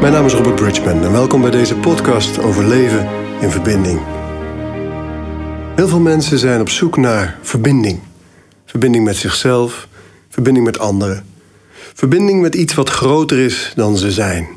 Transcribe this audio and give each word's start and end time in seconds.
Mijn 0.00 0.12
naam 0.12 0.26
is 0.26 0.32
Robert 0.32 0.54
Bridgman 0.54 1.04
en 1.04 1.12
welkom 1.12 1.40
bij 1.40 1.50
deze 1.50 1.76
podcast 1.76 2.38
over 2.38 2.64
leven 2.64 3.08
in 3.40 3.50
verbinding. 3.50 4.00
Heel 5.76 5.88
veel 5.88 6.00
mensen 6.00 6.38
zijn 6.38 6.60
op 6.60 6.68
zoek 6.68 6.96
naar 6.96 7.38
verbinding. 7.42 8.00
Verbinding 8.64 9.04
met 9.04 9.16
zichzelf, 9.16 9.88
verbinding 10.28 10.66
met 10.66 10.78
anderen. 10.78 11.26
Verbinding 11.94 12.40
met 12.40 12.54
iets 12.54 12.74
wat 12.74 12.88
groter 12.88 13.38
is 13.38 13.72
dan 13.76 13.96
ze 13.96 14.12
zijn. 14.12 14.48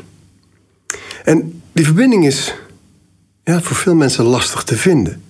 En 1.23 1.61
die 1.71 1.85
verbinding 1.85 2.25
is 2.25 2.55
ja, 3.43 3.61
voor 3.61 3.75
veel 3.75 3.95
mensen 3.95 4.25
lastig 4.25 4.63
te 4.63 4.77
vinden. 4.77 5.23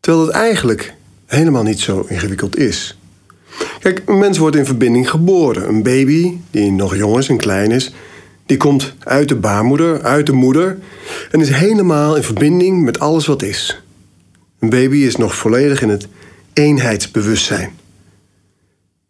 Terwijl 0.00 0.26
het 0.26 0.34
eigenlijk 0.34 0.94
helemaal 1.26 1.62
niet 1.62 1.80
zo 1.80 2.06
ingewikkeld 2.08 2.56
is. 2.56 2.98
Kijk, 3.80 4.02
een 4.06 4.18
mens 4.18 4.38
wordt 4.38 4.56
in 4.56 4.66
verbinding 4.66 5.10
geboren. 5.10 5.68
Een 5.68 5.82
baby, 5.82 6.36
die 6.50 6.72
nog 6.72 6.96
jong 6.96 7.18
is 7.18 7.28
en 7.28 7.36
klein 7.36 7.70
is, 7.70 7.92
die 8.46 8.56
komt 8.56 8.94
uit 8.98 9.28
de 9.28 9.36
baarmoeder, 9.36 10.02
uit 10.02 10.26
de 10.26 10.32
moeder 10.32 10.78
en 11.30 11.40
is 11.40 11.50
helemaal 11.50 12.16
in 12.16 12.22
verbinding 12.22 12.84
met 12.84 12.98
alles 12.98 13.26
wat 13.26 13.42
is. 13.42 13.82
Een 14.58 14.70
baby 14.70 14.96
is 14.96 15.16
nog 15.16 15.34
volledig 15.34 15.82
in 15.82 15.88
het 15.88 16.06
eenheidsbewustzijn. 16.52 17.70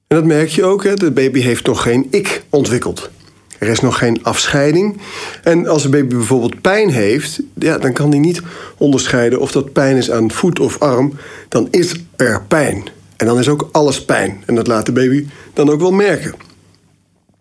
En 0.06 0.16
dat 0.16 0.24
merk 0.24 0.48
je 0.48 0.64
ook, 0.64 0.84
hè? 0.84 0.95
de 0.95 1.10
baby 1.10 1.40
heeft 1.40 1.66
nog 1.66 1.82
geen 1.82 2.06
ik 2.10 2.42
ontwikkeld. 2.50 3.10
Er 3.59 3.68
is 3.68 3.80
nog 3.80 3.98
geen 3.98 4.24
afscheiding. 4.24 5.00
En 5.42 5.66
als 5.66 5.84
een 5.84 5.90
baby 5.90 6.14
bijvoorbeeld 6.14 6.60
pijn 6.60 6.90
heeft, 6.90 7.40
ja, 7.54 7.78
dan 7.78 7.92
kan 7.92 8.10
hij 8.10 8.18
niet 8.18 8.42
onderscheiden 8.76 9.40
of 9.40 9.52
dat 9.52 9.73
pijn 9.73 9.96
is 9.96 10.10
aan 10.10 10.30
voet 10.30 10.60
of 10.60 10.78
arm. 10.78 11.12
Dan 11.48 11.68
is 11.70 11.95
er 12.16 12.42
pijn. 12.48 12.84
En 13.16 13.26
dan 13.26 13.38
is 13.38 13.48
ook 13.48 13.68
alles 13.73 14.04
pijn. 14.04 14.42
En 14.46 14.54
dat 14.54 14.66
laat 14.66 14.87
de 14.87 14.92
baby 14.92 15.26
dan 15.52 15.70
ook 15.70 15.80
wel 15.80 15.92
merken. 15.92 16.34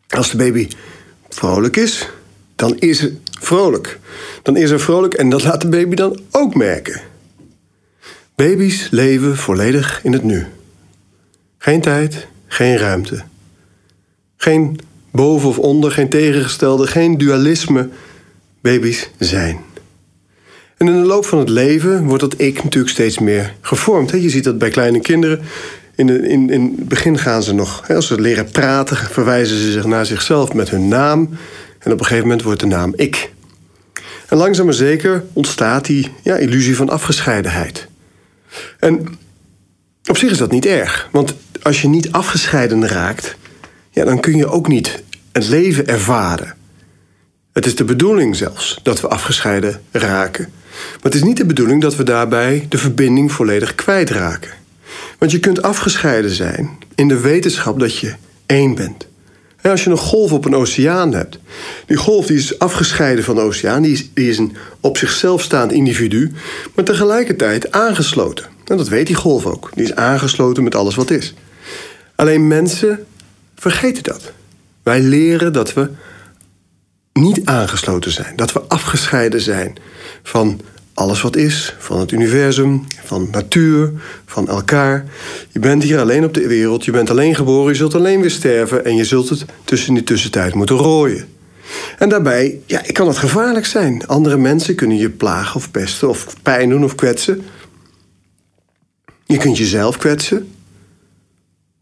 Als 0.07 0.31
de 0.31 0.37
baby 0.37 0.67
vrolijk 1.35 1.77
is, 1.77 2.09
dan 2.55 2.77
is 2.77 3.01
het 3.01 3.13
vrolijk. 3.39 3.99
Dan 4.41 4.57
is 4.57 4.69
er 4.69 4.79
vrolijk 4.79 5.13
en 5.13 5.29
dat 5.29 5.43
laat 5.43 5.61
de 5.61 5.69
baby 5.69 5.95
dan 5.95 6.19
ook 6.31 6.55
merken. 6.55 7.01
Baby's 8.35 8.87
leven 8.91 9.37
volledig 9.37 9.99
in 10.03 10.13
het 10.13 10.23
nu. 10.23 10.45
Geen 11.57 11.81
tijd, 11.81 12.27
geen 12.47 12.77
ruimte. 12.77 13.23
Geen 14.37 14.79
boven 15.11 15.49
of 15.49 15.59
onder, 15.59 15.91
geen 15.91 16.09
tegengestelde, 16.09 16.87
geen 16.87 17.17
dualisme. 17.17 17.89
Baby's 18.61 19.09
zijn. 19.19 19.59
En 20.77 20.87
in 20.87 21.01
de 21.01 21.07
loop 21.07 21.25
van 21.25 21.39
het 21.39 21.49
leven 21.49 22.03
wordt 22.03 22.21
dat 22.21 22.41
ik 22.41 22.63
natuurlijk 22.63 22.93
steeds 22.93 23.19
meer 23.19 23.55
gevormd. 23.61 24.11
Je 24.11 24.29
ziet 24.29 24.43
dat 24.43 24.57
bij 24.57 24.69
kleine 24.69 24.99
kinderen. 24.99 25.41
In, 25.95 26.23
in, 26.23 26.49
in 26.49 26.75
het 26.77 26.87
begin 26.87 27.17
gaan 27.17 27.43
ze 27.43 27.53
nog, 27.53 27.89
als 27.89 28.07
ze 28.07 28.21
leren 28.21 28.51
praten, 28.51 28.97
verwijzen 28.97 29.57
ze 29.57 29.71
zich 29.71 29.85
naar 29.85 30.05
zichzelf 30.05 30.53
met 30.53 30.69
hun 30.69 30.87
naam. 30.87 31.29
En 31.79 31.91
op 31.91 31.99
een 31.99 32.05
gegeven 32.05 32.27
moment 32.27 32.43
wordt 32.43 32.59
de 32.59 32.65
naam 32.65 32.93
ik. 32.95 33.33
En 34.27 34.37
langzaam 34.37 34.65
maar 34.65 34.73
zeker 34.73 35.23
ontstaat 35.33 35.85
die 35.85 36.11
ja, 36.23 36.35
illusie 36.35 36.75
van 36.75 36.89
afgescheidenheid. 36.89 37.87
En 38.79 39.07
op 40.05 40.17
zich 40.17 40.31
is 40.31 40.37
dat 40.37 40.51
niet 40.51 40.65
erg, 40.65 41.09
want 41.11 41.35
als 41.61 41.81
je 41.81 41.87
niet 41.87 42.11
afgescheiden 42.11 42.87
raakt, 42.87 43.35
ja, 43.89 44.05
dan 44.05 44.19
kun 44.19 44.37
je 44.37 44.47
ook 44.47 44.67
niet 44.67 45.03
het 45.31 45.47
leven 45.47 45.87
ervaren. 45.87 46.55
Het 47.53 47.65
is 47.65 47.75
de 47.75 47.83
bedoeling 47.83 48.35
zelfs 48.35 48.79
dat 48.83 49.01
we 49.01 49.07
afgescheiden 49.07 49.81
raken. 49.91 50.49
Maar 50.71 51.03
het 51.03 51.15
is 51.15 51.23
niet 51.23 51.37
de 51.37 51.45
bedoeling 51.45 51.81
dat 51.81 51.95
we 51.95 52.03
daarbij 52.03 52.65
de 52.69 52.77
verbinding 52.77 53.31
volledig 53.31 53.75
kwijtraken. 53.75 54.51
Want 55.17 55.31
je 55.31 55.39
kunt 55.39 55.61
afgescheiden 55.61 56.31
zijn 56.31 56.69
in 56.95 57.07
de 57.07 57.19
wetenschap 57.19 57.79
dat 57.79 57.97
je 57.97 58.15
één 58.45 58.75
bent. 58.75 59.07
En 59.61 59.71
als 59.71 59.83
je 59.83 59.89
een 59.89 59.97
golf 59.97 60.31
op 60.31 60.45
een 60.45 60.55
oceaan 60.55 61.13
hebt, 61.13 61.39
die 61.85 61.97
golf 61.97 62.25
die 62.25 62.37
is 62.37 62.59
afgescheiden 62.59 63.23
van 63.23 63.35
de 63.35 63.41
oceaan, 63.41 63.81
die 63.81 63.91
is, 63.91 64.09
die 64.13 64.29
is 64.29 64.37
een 64.37 64.55
op 64.79 64.97
zichzelf 64.97 65.41
staand 65.41 65.71
individu, 65.71 66.31
maar 66.75 66.85
tegelijkertijd 66.85 67.71
aangesloten. 67.71 68.45
En 68.65 68.77
dat 68.77 68.87
weet 68.87 69.07
die 69.07 69.15
golf 69.15 69.45
ook. 69.45 69.71
Die 69.73 69.83
is 69.83 69.95
aangesloten 69.95 70.63
met 70.63 70.75
alles 70.75 70.95
wat 70.95 71.11
is. 71.11 71.33
Alleen 72.15 72.47
mensen 72.47 73.05
vergeten 73.55 74.03
dat. 74.03 74.31
Wij 74.83 75.01
leren 75.01 75.53
dat 75.53 75.73
we 75.73 75.89
niet 77.13 77.45
aangesloten 77.45 78.11
zijn, 78.11 78.35
dat 78.35 78.53
we 78.53 78.61
afgescheiden 78.61 79.41
zijn 79.41 79.75
van 80.23 80.61
alles 80.95 81.21
wat 81.21 81.35
is, 81.35 81.75
van 81.79 81.99
het 81.99 82.11
universum, 82.11 82.83
van 83.03 83.27
natuur, 83.31 83.91
van 84.25 84.47
elkaar. 84.47 85.05
Je 85.49 85.59
bent 85.59 85.83
hier 85.83 85.99
alleen 85.99 86.23
op 86.23 86.33
de 86.33 86.47
wereld, 86.47 86.85
je 86.85 86.91
bent 86.91 87.09
alleen 87.09 87.35
geboren, 87.35 87.71
je 87.71 87.77
zult 87.77 87.95
alleen 87.95 88.21
weer 88.21 88.31
sterven 88.31 88.85
en 88.85 88.95
je 88.95 89.05
zult 89.05 89.29
het 89.29 89.45
tussen 89.63 89.93
die 89.93 90.03
tussentijd 90.03 90.53
moeten 90.53 90.75
rooien. 90.75 91.27
En 91.97 92.09
daarbij 92.09 92.59
ja, 92.65 92.81
kan 92.91 93.07
het 93.07 93.17
gevaarlijk 93.17 93.65
zijn. 93.65 94.07
Andere 94.07 94.37
mensen 94.37 94.75
kunnen 94.75 94.97
je 94.97 95.09
plagen 95.09 95.55
of 95.55 95.71
pesten 95.71 96.09
of 96.09 96.35
pijn 96.41 96.69
doen 96.69 96.83
of 96.83 96.95
kwetsen. 96.95 97.45
Je 99.25 99.37
kunt 99.37 99.57
jezelf 99.57 99.97
kwetsen. 99.97 100.49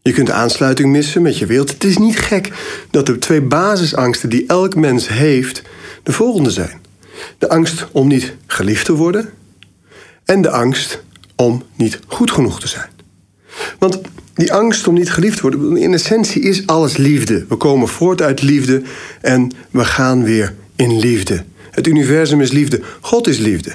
Je 0.02 0.12
kunt 0.12 0.30
aansluiting 0.30 0.92
missen 0.92 1.22
met 1.22 1.38
je 1.38 1.46
wereld. 1.46 1.70
Het 1.70 1.84
is 1.84 1.98
niet 1.98 2.18
gek 2.18 2.52
dat 2.90 3.06
de 3.06 3.18
twee 3.18 3.40
basisangsten 3.40 4.28
die 4.30 4.44
elk 4.46 4.74
mens 4.74 5.08
heeft 5.08 5.62
de 6.02 6.12
volgende 6.12 6.50
zijn: 6.50 6.80
de 7.38 7.48
angst 7.48 7.86
om 7.92 8.08
niet 8.08 8.34
geliefd 8.46 8.84
te 8.84 8.92
worden 8.92 9.28
en 10.24 10.42
de 10.42 10.50
angst 10.50 11.02
om 11.36 11.62
niet 11.76 11.98
goed 12.06 12.30
genoeg 12.30 12.60
te 12.60 12.68
zijn. 12.68 12.88
Want 13.78 14.00
die 14.34 14.52
angst 14.52 14.88
om 14.88 14.94
niet 14.94 15.12
geliefd 15.12 15.36
te 15.36 15.42
worden, 15.42 15.76
in 15.76 15.92
essentie 15.92 16.42
is 16.42 16.66
alles 16.66 16.96
liefde. 16.96 17.44
We 17.48 17.56
komen 17.56 17.88
voort 17.88 18.22
uit 18.22 18.42
liefde 18.42 18.82
en 19.20 19.50
we 19.70 19.84
gaan 19.84 20.24
weer 20.24 20.54
in 20.76 20.98
liefde. 20.98 21.44
Het 21.70 21.86
universum 21.86 22.40
is 22.40 22.52
liefde, 22.52 22.80
God 23.00 23.26
is 23.26 23.38
liefde. 23.38 23.74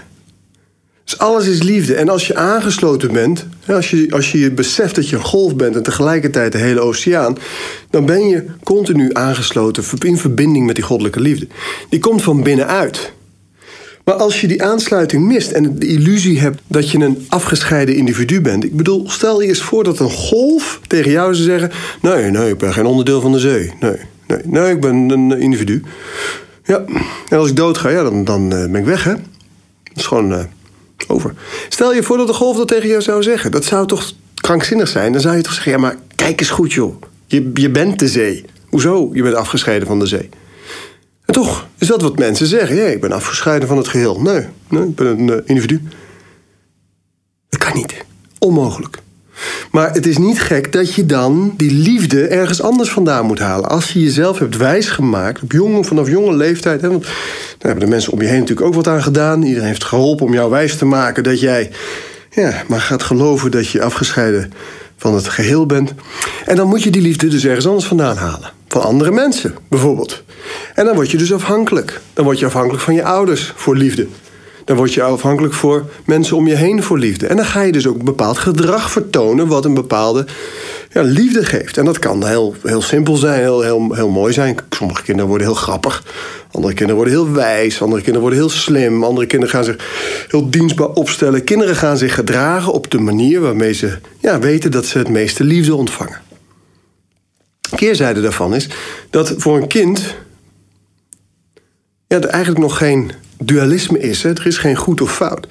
Dus 1.03 1.17
alles 1.17 1.47
is 1.47 1.63
liefde. 1.63 1.95
En 1.95 2.09
als 2.09 2.27
je 2.27 2.35
aangesloten 2.35 3.13
bent, 3.13 3.45
als 3.67 3.89
je, 3.89 4.07
als 4.09 4.31
je 4.31 4.51
beseft 4.51 4.95
dat 4.95 5.09
je 5.09 5.15
een 5.15 5.21
golf 5.21 5.55
bent 5.55 5.75
en 5.75 5.83
tegelijkertijd 5.83 6.51
de 6.51 6.57
hele 6.57 6.79
oceaan, 6.79 7.37
dan 7.89 8.05
ben 8.05 8.27
je 8.27 8.45
continu 8.63 9.09
aangesloten 9.13 9.83
in 9.99 10.17
verbinding 10.17 10.65
met 10.65 10.75
die 10.75 10.83
goddelijke 10.83 11.19
liefde. 11.19 11.47
Die 11.89 11.99
komt 11.99 12.21
van 12.21 12.43
binnenuit. 12.43 13.11
Maar 14.09 14.17
als 14.17 14.41
je 14.41 14.47
die 14.47 14.63
aansluiting 14.63 15.23
mist 15.23 15.51
en 15.51 15.79
de 15.79 15.87
illusie 15.87 16.39
hebt 16.39 16.61
dat 16.67 16.91
je 16.91 16.97
een 16.97 17.25
afgescheiden 17.27 17.95
individu 17.95 18.41
bent. 18.41 18.63
Ik 18.63 18.75
bedoel, 18.75 19.09
stel 19.09 19.41
je 19.41 19.47
eens 19.47 19.61
voor 19.61 19.83
dat 19.83 19.99
een 19.99 20.09
golf 20.09 20.79
tegen 20.87 21.11
jou 21.11 21.35
zou 21.35 21.47
zeggen: 21.47 21.71
Nee, 22.01 22.31
nee, 22.31 22.49
ik 22.49 22.57
ben 22.57 22.73
geen 22.73 22.85
onderdeel 22.85 23.21
van 23.21 23.31
de 23.31 23.39
zee. 23.39 23.73
Nee, 23.79 23.97
nee, 24.27 24.39
nee, 24.43 24.71
ik 24.71 24.81
ben 24.81 24.95
een 24.95 25.39
individu. 25.39 25.83
Ja, 26.63 26.83
en 27.29 27.37
als 27.37 27.49
ik 27.49 27.55
dood 27.55 27.77
ga, 27.77 27.89
ja, 27.89 28.03
dan, 28.03 28.23
dan 28.23 28.53
eh, 28.53 28.71
ben 28.71 28.75
ik 28.75 28.85
weg, 28.85 29.03
hè? 29.03 29.13
Dat 29.83 29.95
is 29.95 30.05
gewoon. 30.05 30.31
Uh, 30.31 30.39
over. 31.07 31.33
Stel 31.69 31.93
je 31.93 32.03
voor 32.03 32.17
dat 32.17 32.27
de 32.27 32.33
golf 32.33 32.57
dat 32.57 32.67
tegen 32.67 32.89
jou 32.89 33.01
zou 33.01 33.23
zeggen. 33.23 33.51
Dat 33.51 33.65
zou 33.65 33.87
toch 33.87 34.11
krankzinnig 34.35 34.87
zijn? 34.87 35.11
Dan 35.11 35.21
zou 35.21 35.35
je 35.35 35.41
toch 35.41 35.53
zeggen: 35.53 35.71
ja, 35.71 35.77
maar 35.77 35.95
kijk 36.15 36.39
eens 36.39 36.49
goed, 36.49 36.73
joh. 36.73 37.01
Je, 37.25 37.51
je 37.53 37.69
bent 37.69 37.99
de 37.99 38.07
zee. 38.07 38.45
Hoezo? 38.69 39.09
Je 39.13 39.21
bent 39.21 39.35
afgescheiden 39.35 39.87
van 39.87 39.99
de 39.99 40.05
zee. 40.05 40.29
En 41.29 41.35
toch 41.35 41.67
is 41.77 41.87
dat 41.87 42.01
wat 42.01 42.17
mensen 42.17 42.47
zeggen. 42.47 42.75
Ja, 42.75 42.85
ik 42.85 43.01
ben 43.01 43.11
afgescheiden 43.11 43.67
van 43.67 43.77
het 43.77 43.87
geheel. 43.87 44.21
Nee, 44.21 44.45
nee 44.69 44.83
ik 44.83 44.95
ben 44.95 45.07
een 45.07 45.27
uh, 45.27 45.35
individu. 45.45 45.81
Dat 47.49 47.59
kan 47.59 47.75
niet. 47.75 48.05
Onmogelijk. 48.39 48.97
Maar 49.71 49.93
het 49.93 50.05
is 50.05 50.17
niet 50.17 50.41
gek 50.41 50.71
dat 50.71 50.93
je 50.93 51.05
dan 51.05 51.53
die 51.57 51.71
liefde 51.71 52.27
ergens 52.27 52.61
anders 52.61 52.89
vandaan 52.89 53.25
moet 53.25 53.39
halen. 53.39 53.69
Als 53.69 53.91
je 53.91 53.99
jezelf 53.99 54.39
hebt 54.39 54.57
wijsgemaakt, 54.57 55.41
op 55.41 55.85
vanaf 55.85 56.09
jonge 56.09 56.35
leeftijd. 56.35 56.81
Hè, 56.81 56.89
want 56.89 57.03
daar 57.03 57.11
hebben 57.59 57.83
de 57.83 57.89
mensen 57.89 58.13
om 58.13 58.21
je 58.21 58.27
heen 58.27 58.39
natuurlijk 58.39 58.67
ook 58.67 58.73
wat 58.73 58.87
aan 58.87 59.03
gedaan. 59.03 59.43
Iedereen 59.43 59.67
heeft 59.67 59.83
geholpen 59.83 60.25
om 60.25 60.33
jou 60.33 60.49
wijs 60.49 60.77
te 60.77 60.85
maken 60.85 61.23
dat 61.23 61.39
jij 61.39 61.71
ja, 62.29 62.63
maar 62.67 62.81
gaat 62.81 63.03
geloven 63.03 63.51
dat 63.51 63.67
je 63.67 63.81
afgescheiden 63.81 64.51
van 64.97 65.13
het 65.15 65.27
geheel 65.27 65.65
bent. 65.65 65.93
En 66.45 66.55
dan 66.55 66.67
moet 66.67 66.83
je 66.83 66.89
die 66.89 67.01
liefde 67.01 67.27
dus 67.27 67.45
ergens 67.45 67.67
anders 67.67 67.85
vandaan 67.85 68.17
halen. 68.17 68.51
Van 68.67 68.81
andere 68.81 69.11
mensen, 69.11 69.55
bijvoorbeeld. 69.69 70.23
En 70.79 70.85
dan 70.85 70.95
word 70.95 71.11
je 71.11 71.17
dus 71.17 71.33
afhankelijk. 71.33 72.01
Dan 72.13 72.25
word 72.25 72.39
je 72.39 72.45
afhankelijk 72.45 72.83
van 72.83 72.93
je 72.93 73.03
ouders 73.03 73.53
voor 73.55 73.75
liefde. 73.75 74.07
Dan 74.65 74.77
word 74.77 74.93
je 74.93 75.03
afhankelijk 75.03 75.53
voor 75.53 75.85
mensen 76.05 76.35
om 76.35 76.47
je 76.47 76.55
heen 76.55 76.83
voor 76.83 76.99
liefde. 76.99 77.27
En 77.27 77.35
dan 77.35 77.45
ga 77.45 77.61
je 77.61 77.71
dus 77.71 77.87
ook 77.87 77.99
een 77.99 78.05
bepaald 78.05 78.37
gedrag 78.37 78.91
vertonen 78.91 79.47
wat 79.47 79.65
een 79.65 79.73
bepaalde 79.73 80.25
ja, 80.91 81.01
liefde 81.01 81.45
geeft. 81.45 81.77
En 81.77 81.85
dat 81.85 81.99
kan 81.99 82.27
heel, 82.27 82.55
heel 82.63 82.81
simpel 82.81 83.15
zijn, 83.15 83.39
heel, 83.39 83.61
heel, 83.61 83.93
heel 83.93 84.09
mooi 84.09 84.33
zijn. 84.33 84.57
Sommige 84.69 85.03
kinderen 85.03 85.29
worden 85.29 85.47
heel 85.47 85.55
grappig. 85.55 86.03
Andere 86.51 86.73
kinderen 86.73 86.95
worden 86.95 87.13
heel 87.13 87.33
wijs. 87.33 87.81
Andere 87.81 88.01
kinderen 88.01 88.21
worden 88.21 88.39
heel 88.39 88.49
slim. 88.49 89.03
Andere 89.03 89.27
kinderen 89.27 89.55
gaan 89.55 89.63
zich 89.63 89.75
heel 90.27 90.49
dienstbaar 90.49 90.89
opstellen. 90.89 91.43
Kinderen 91.43 91.75
gaan 91.75 91.97
zich 91.97 92.13
gedragen 92.13 92.73
op 92.73 92.91
de 92.91 92.99
manier 92.99 93.39
waarmee 93.41 93.73
ze 93.73 93.97
ja, 94.19 94.39
weten 94.39 94.71
dat 94.71 94.85
ze 94.85 94.97
het 94.97 95.09
meeste 95.09 95.43
liefde 95.43 95.75
ontvangen. 95.75 96.21
Keerzijde 97.75 98.21
daarvan 98.21 98.55
is 98.55 98.69
dat 99.09 99.33
voor 99.37 99.57
een 99.57 99.67
kind 99.67 100.15
ja, 102.13 102.21
er 102.21 102.27
eigenlijk 102.27 102.63
nog 102.63 102.77
geen 102.77 103.11
dualisme 103.37 103.99
is. 103.99 104.23
Hè? 104.23 104.29
Er 104.29 104.47
is 104.47 104.57
geen 104.57 104.75
goed 104.75 105.01
of 105.01 105.15
fout. 105.15 105.47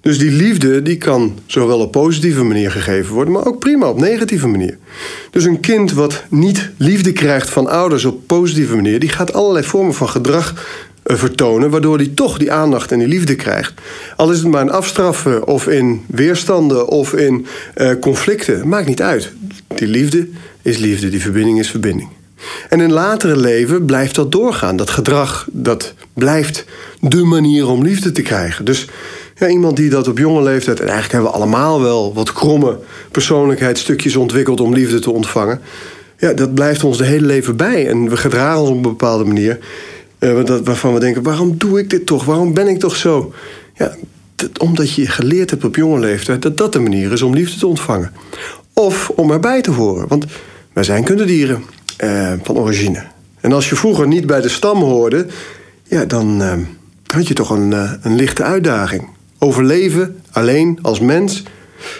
Dus 0.00 0.18
die 0.18 0.30
liefde 0.30 0.82
die 0.82 0.96
kan 0.96 1.38
zowel 1.46 1.80
op 1.80 1.92
positieve 1.92 2.42
manier 2.42 2.70
gegeven 2.70 3.14
worden, 3.14 3.32
maar 3.32 3.46
ook 3.46 3.58
prima 3.58 3.88
op 3.88 4.00
negatieve 4.00 4.46
manier. 4.46 4.78
Dus 5.30 5.44
een 5.44 5.60
kind 5.60 5.92
wat 5.92 6.24
niet 6.28 6.70
liefde 6.76 7.12
krijgt 7.12 7.50
van 7.50 7.66
ouders 7.66 8.04
op 8.04 8.26
positieve 8.26 8.74
manier, 8.74 8.98
die 9.00 9.08
gaat 9.08 9.32
allerlei 9.32 9.64
vormen 9.64 9.94
van 9.94 10.08
gedrag 10.08 10.64
eh, 11.02 11.16
vertonen, 11.16 11.70
waardoor 11.70 11.96
hij 11.96 12.10
toch 12.14 12.38
die 12.38 12.52
aandacht 12.52 12.92
en 12.92 12.98
die 12.98 13.08
liefde 13.08 13.34
krijgt. 13.34 13.72
Al 14.16 14.30
is 14.30 14.38
het 14.38 14.48
maar 14.48 14.62
in 14.62 14.70
afstraffen 14.70 15.46
of 15.46 15.68
in 15.68 16.04
weerstanden 16.06 16.88
of 16.88 17.12
in 17.12 17.46
uh, 17.76 17.92
conflicten, 18.00 18.68
maakt 18.68 18.88
niet 18.88 19.02
uit. 19.02 19.32
Die 19.76 19.88
liefde 19.88 20.28
is 20.62 20.78
liefde, 20.78 21.08
die 21.08 21.22
verbinding 21.22 21.58
is 21.58 21.70
verbinding. 21.70 22.15
En 22.68 22.80
in 22.80 22.92
latere 22.92 23.36
leven 23.36 23.84
blijft 23.84 24.14
dat 24.14 24.32
doorgaan. 24.32 24.76
Dat 24.76 24.90
gedrag, 24.90 25.46
dat 25.52 25.94
blijft 26.12 26.64
de 27.00 27.24
manier 27.24 27.68
om 27.68 27.82
liefde 27.82 28.12
te 28.12 28.22
krijgen. 28.22 28.64
Dus 28.64 28.86
ja, 29.38 29.48
iemand 29.48 29.76
die 29.76 29.90
dat 29.90 30.08
op 30.08 30.18
jonge 30.18 30.42
leeftijd... 30.42 30.80
en 30.80 30.88
eigenlijk 30.88 31.12
hebben 31.12 31.30
we 31.30 31.36
allemaal 31.36 31.80
wel 31.80 32.14
wat 32.14 32.32
kromme 32.32 32.78
persoonlijkheidsstukjes 33.10 34.16
ontwikkeld... 34.16 34.60
om 34.60 34.74
liefde 34.74 34.98
te 34.98 35.10
ontvangen. 35.10 35.60
Ja, 36.18 36.32
dat 36.32 36.54
blijft 36.54 36.84
ons 36.84 36.98
de 36.98 37.04
hele 37.04 37.26
leven 37.26 37.56
bij. 37.56 37.88
En 37.88 38.08
we 38.08 38.16
gedragen 38.16 38.60
ons 38.60 38.70
op 38.70 38.76
een 38.76 38.82
bepaalde 38.82 39.24
manier... 39.24 39.58
Uh, 40.20 40.42
waarvan 40.64 40.94
we 40.94 41.00
denken, 41.00 41.22
waarom 41.22 41.58
doe 41.58 41.78
ik 41.78 41.90
dit 41.90 42.06
toch? 42.06 42.24
Waarom 42.24 42.54
ben 42.54 42.68
ik 42.68 42.78
toch 42.78 42.96
zo? 42.96 43.32
Ja, 43.74 43.94
omdat 44.60 44.94
je 44.94 45.06
geleerd 45.06 45.50
hebt 45.50 45.64
op 45.64 45.76
jonge 45.76 45.98
leeftijd... 45.98 46.42
dat 46.42 46.56
dat 46.56 46.72
de 46.72 46.78
manier 46.78 47.12
is 47.12 47.22
om 47.22 47.34
liefde 47.34 47.58
te 47.58 47.66
ontvangen. 47.66 48.12
Of 48.72 49.10
om 49.10 49.30
erbij 49.30 49.60
te 49.60 49.70
horen. 49.70 50.08
Want 50.08 50.24
wij 50.72 50.84
zijn 50.84 51.04
kundedieren 51.04 51.62
uh, 52.04 52.32
van 52.42 52.56
origine. 52.56 53.04
En 53.40 53.52
als 53.52 53.68
je 53.68 53.76
vroeger 53.76 54.06
niet 54.06 54.26
bij 54.26 54.40
de 54.40 54.48
stam 54.48 54.82
hoorde... 54.82 55.26
ja, 55.82 56.04
dan 56.04 56.42
uh, 56.42 56.52
had 57.06 57.28
je 57.28 57.34
toch 57.34 57.50
een, 57.50 57.72
een 58.02 58.14
lichte 58.14 58.42
uitdaging 58.42 59.08
overleven 59.38 60.20
alleen 60.30 60.78
als 60.82 61.00
mens. 61.00 61.42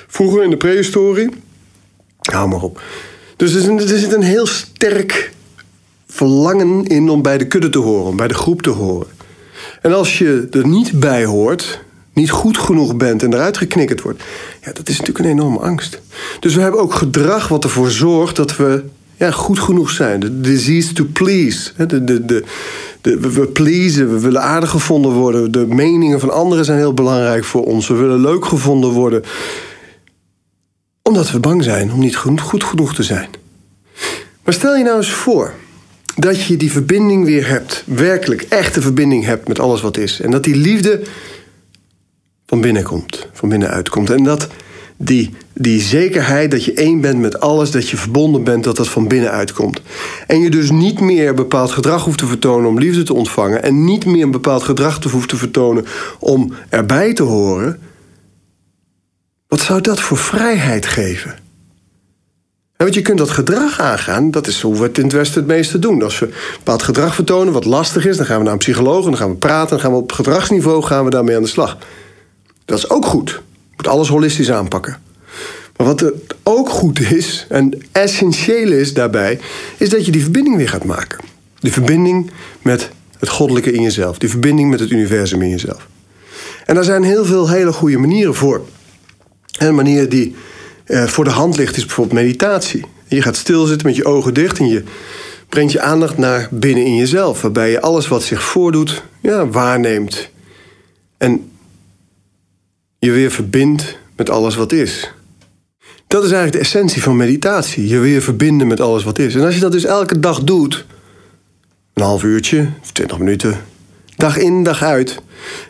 Vroeger 0.07 0.43
in 0.43 0.51
de 0.51 0.57
prehistorie. 0.57 1.31
Hou 2.21 2.49
maar 2.49 2.63
op. 2.63 2.81
Dus 3.37 3.55
er 3.55 3.99
zit 3.99 4.13
een 4.13 4.23
heel 4.23 4.47
sterk 4.47 5.33
verlangen 6.09 6.85
in 6.85 7.09
om 7.09 7.23
bij 7.23 7.39
de 7.39 7.47
kudde 7.47 7.69
te 7.69 7.79
horen, 7.79 8.07
om 8.07 8.17
bij 8.17 8.29
de 8.29 8.35
groep 8.35 8.63
te 8.63 8.71
horen. 8.71 9.07
En 9.83 9.93
als 9.93 10.19
je 10.19 10.49
er 10.51 10.67
niet 10.67 11.01
bij 11.01 11.25
hoort, 11.25 11.81
niet 12.13 12.31
goed 12.31 12.59
genoeg 12.59 12.97
bent 12.97 13.23
en 13.23 13.35
eruit 13.35 13.57
geknikkerd 13.57 14.01
wordt, 14.01 14.23
ja, 14.63 14.73
dat 14.73 14.89
is 14.89 14.99
natuurlijk 14.99 15.25
een 15.25 15.31
enorme 15.31 15.59
angst. 15.59 16.01
Dus 16.41 16.55
we 16.55 16.61
hebben 16.61 16.81
ook 16.81 16.95
gedrag 16.95 17.49
wat 17.49 17.65
ervoor 17.65 17.91
zorgt 17.91 18.37
dat 18.37 18.57
we 18.57 18.85
ja, 19.17 19.31
goed 19.31 19.59
genoeg 19.59 19.91
zijn. 19.91 20.21
De 20.21 20.41
disease 20.41 20.93
to 20.93 21.07
please. 21.13 21.87
De, 21.87 22.05
de, 22.05 22.25
de, 22.25 22.45
we, 23.03 23.33
we 23.33 23.47
pleasen, 23.47 24.13
we 24.13 24.21
willen 24.21 24.43
aardig 24.43 24.71
gevonden 24.71 25.13
worden. 25.13 25.53
De 25.53 25.67
meningen 25.67 26.21
van 26.21 26.33
anderen 26.33 26.65
zijn 26.65 26.79
heel 26.79 26.95
belangrijk 26.95 27.45
voor 27.45 27.65
ons. 27.65 27.89
We 27.89 27.95
willen 27.95 28.21
leuk 28.21 28.45
gevonden 28.45 28.91
worden. 28.91 29.23
Omdat 31.03 31.31
we 31.31 31.41
bang 31.41 31.65
zijn 31.65 31.93
om 31.93 31.99
niet 31.99 32.17
goed, 32.17 32.41
goed 32.41 32.65
genoeg 32.65 32.95
te 32.95 33.03
zijn. 33.03 33.29
Maar 34.45 34.55
stel 34.55 34.77
je 34.77 34.85
nou 34.85 34.97
eens 34.97 35.13
voor 35.13 35.55
dat 36.17 36.45
je 36.45 36.57
die 36.57 36.73
verbinding 36.73 37.25
weer 37.25 37.49
hebt. 37.49 37.83
Werkelijk, 37.87 38.43
echte 38.43 38.81
verbinding 38.81 39.25
hebt 39.25 39.49
met 39.49 39.59
alles 39.59 39.81
wat 39.81 39.97
is. 39.97 40.21
En 40.21 40.31
dat 40.31 40.45
die 40.45 40.57
liefde 40.57 41.03
van 42.47 42.61
binnen 42.61 42.83
komt, 42.83 43.29
van 43.33 43.49
binnenuit 43.49 43.89
komt. 43.89 44.11
En 44.11 44.25
dat 44.25 44.49
die, 44.97 45.35
die 45.55 45.81
zekerheid 45.81 46.51
dat 46.51 46.65
je 46.65 46.73
één 46.73 47.01
bent 47.01 47.19
met 47.19 47.41
alles, 47.41 47.71
dat 47.71 47.89
je 47.89 47.97
verbonden 47.97 48.45
bent, 48.45 48.65
dat 48.65 48.77
dat 48.77 48.89
van 48.89 49.09
binnenuit 49.09 49.53
komt. 49.53 49.81
En 50.27 50.41
je 50.41 50.51
dus 50.51 50.71
niet 50.71 51.01
meer 51.01 51.35
bepaald 51.35 51.71
gedrag 51.71 52.05
hoeft 52.05 52.19
te 52.19 52.27
vertonen 52.27 52.69
om 52.69 52.79
liefde 52.79 53.03
te 53.03 53.15
ontvangen. 53.15 53.63
En 53.63 53.85
niet 53.85 54.05
meer 54.05 54.23
een 54.23 54.31
bepaald 54.31 54.63
gedrag 54.63 55.03
hoeft 55.03 55.29
te 55.29 55.37
vertonen 55.37 55.85
om 56.19 56.53
erbij 56.69 57.13
te 57.13 57.23
horen. 57.23 57.81
Wat 59.49 59.61
zou 59.61 59.81
dat 59.81 60.01
voor 60.01 60.19
vrijheid 60.19 60.87
geven? 60.87 61.31
En 62.77 62.85
want 62.85 62.95
je 62.95 63.03
kunt 63.03 63.19
dat 63.19 63.31
gedrag 63.31 63.81
aangaan, 63.81 64.31
dat 64.31 64.47
is 64.47 64.61
hoe 64.61 64.77
we 64.77 64.83
het 64.83 64.99
in 64.99 65.05
het 65.05 65.13
Westen 65.13 65.41
het 65.41 65.51
meeste 65.51 65.79
doen. 65.79 66.03
Als 66.03 66.19
we 66.19 66.29
bepaald 66.57 66.83
gedrag 66.83 67.15
vertonen 67.15 67.53
wat 67.53 67.65
lastig 67.65 68.07
is, 68.07 68.17
dan 68.17 68.27
gaan 68.27 68.39
we 68.39 68.45
naar 68.45 68.53
een 68.53 68.59
psycholoog 68.59 69.05
en 69.05 69.11
dan 69.11 69.21
gaan 69.21 69.31
we 69.31 69.37
praten. 69.37 69.69
Dan 69.69 69.81
gaan 69.81 69.91
we 69.91 69.97
op 69.97 70.13
gedragsniveau 70.13 70.83
gaan 70.83 71.05
we 71.05 71.11
daarmee 71.11 71.37
aan 71.37 71.43
de 71.43 71.49
slag. 71.49 71.79
Dat 72.65 72.79
is 72.79 72.91
ook 72.91 73.07
goed 73.07 73.43
moet 73.77 73.89
alles 73.89 74.09
holistisch 74.09 74.51
aanpakken. 74.51 74.97
Maar 75.77 75.87
wat 75.87 76.01
er 76.01 76.13
ook 76.43 76.69
goed 76.69 77.01
is, 77.01 77.47
en 77.49 77.83
essentieel 77.93 78.73
is 78.73 78.95
daarbij, 78.95 79.39
is 79.77 79.89
dat 79.89 80.07
je 80.07 80.13
die 80.13 80.23
verbinding 80.23 80.57
weer 80.57 80.69
gaat 80.69 80.85
maken. 80.85 81.19
Die 81.59 81.73
verbinding 81.73 82.31
met 82.63 82.91
het 83.19 83.29
goddelijke 83.29 83.73
in 83.73 83.83
jezelf. 83.83 84.19
Die 84.19 84.31
verbinding 84.31 84.71
met 84.71 84.81
het 84.81 84.91
universum 84.91 85.43
in 85.43 85.49
jezelf. 85.49 85.87
En 86.65 86.75
daar 86.75 86.85
zijn 86.85 87.03
heel 87.03 87.25
veel 87.25 87.49
hele 87.49 87.73
goede 87.73 87.99
manieren 87.99 88.35
voor. 88.35 88.65
En 89.59 89.67
een 89.69 89.75
manier 89.75 90.09
die 90.09 90.35
eh, 90.85 91.05
voor 91.05 91.25
de 91.25 91.31
hand 91.31 91.57
ligt 91.57 91.77
is 91.77 91.87
bijvoorbeeld 91.87 92.21
meditatie. 92.21 92.85
Je 93.09 93.23
gaat 93.23 93.37
stilzitten 93.37 93.87
met 93.87 93.97
je 93.97 94.05
ogen 94.05 94.35
dicht 94.35 94.59
en 94.59 94.69
je 94.69 94.83
brengt 95.49 95.73
je 95.73 95.81
aandacht 95.81 96.19
naar 96.19 96.49
binnen 96.51 96.85
in 96.85 96.97
jezelf. 96.97 97.43
Waarbij 97.43 97.71
je 97.71 97.81
alles 97.81 98.09
wat 98.09 98.23
zich 98.23 98.43
voordoet 98.43 99.03
ja, 99.21 99.49
waarneemt. 99.49 100.29
En 101.19 101.51
je 103.07 103.13
weer 103.13 103.31
verbindt 103.31 103.99
met 104.17 104.31
alles 104.31 104.57
wat 104.57 104.73
is. 104.73 105.13
Dat 106.07 106.25
is 106.25 106.31
eigenlijk 106.31 106.53
de 106.53 106.69
essentie 106.69 107.03
van 107.03 107.17
meditatie. 107.17 107.89
Je 107.89 107.99
weer 107.99 108.23
verbinden 108.23 108.67
met 108.67 108.81
alles 108.81 109.05
wat 109.05 109.19
is. 109.19 109.35
En 109.35 109.45
als 109.45 109.55
je 109.55 109.61
dat 109.61 109.73
dus 109.73 109.85
elke 109.85 110.21
dag 110.21 110.43
doet, 110.45 110.85
een 111.95 112.03
half 112.03 112.23
uurtje, 112.23 112.69
twintig 112.93 113.19
minuten, 113.19 113.61
dag 114.17 114.37
in, 114.37 114.63
dag 114.63 114.83
uit. 114.83 115.21